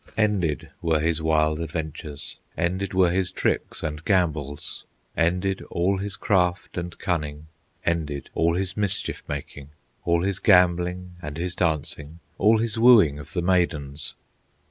Ended 0.17 0.69
were 0.81 0.99
his 0.99 1.21
wild 1.21 1.59
adventures, 1.59 2.37
Ended 2.57 2.95
were 2.95 3.11
his 3.11 3.29
tricks 3.29 3.83
and 3.83 4.03
gambols, 4.03 4.83
Ended 5.15 5.61
all 5.69 5.99
his 5.99 6.15
craft 6.15 6.75
and 6.75 6.97
cunning, 6.97 7.45
Ended 7.85 8.31
all 8.33 8.55
his 8.55 8.75
mischief 8.75 9.21
making, 9.27 9.69
All 10.03 10.23
his 10.23 10.39
gambling 10.39 11.17
and 11.21 11.37
his 11.37 11.53
dancing, 11.53 12.17
All 12.39 12.57
his 12.57 12.79
wooing 12.79 13.19
of 13.19 13.33
the 13.33 13.43
maidens. 13.43 14.15